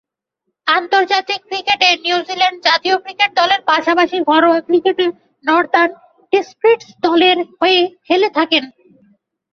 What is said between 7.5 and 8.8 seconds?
হয়ে খেলে থাকেন।